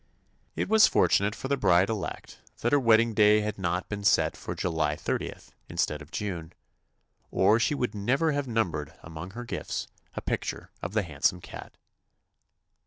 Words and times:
It 0.55 0.67
was 0.67 0.87
fortunate 0.87 1.35
for 1.35 1.47
the 1.47 1.57
bride 1.57 1.87
elect 1.87 2.39
that 2.61 2.71
her 2.71 2.79
wedding 2.79 3.13
day 3.13 3.41
had 3.41 3.59
not 3.59 3.87
been 3.87 4.03
set 4.03 4.35
for 4.35 4.55
July 4.55 4.95
thirtieth 4.95 5.51
instead 5.69 6.01
of 6.01 6.09
June, 6.09 6.53
or 7.29 7.59
she 7.59 7.75
would 7.75 7.93
never 7.93 8.31
have 8.31 8.47
num 8.47 8.71
bered 8.71 8.97
among 9.03 9.29
her 9.37 9.43
gifts 9.45 9.87
a 10.15 10.21
picture 10.23 10.71
of 10.81 10.93
the 10.93 11.03
handsome 11.03 11.39
cat. 11.39 11.77